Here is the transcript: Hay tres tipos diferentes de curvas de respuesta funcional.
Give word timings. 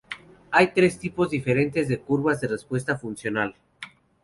Hay 0.49 0.73
tres 0.73 0.97
tipos 0.97 1.29
diferentes 1.29 1.87
de 1.87 1.99
curvas 2.01 2.41
de 2.41 2.47
respuesta 2.47 2.97
funcional. 2.97 3.53